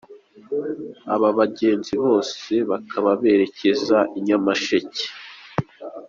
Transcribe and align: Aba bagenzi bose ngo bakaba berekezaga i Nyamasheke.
Aba 1.13 1.29
bagenzi 1.39 1.93
bose 2.03 2.51
ngo 2.57 2.63
bakaba 2.71 3.09
berekezaga 3.21 3.99
i 4.17 4.19
Nyamasheke. 4.25 5.03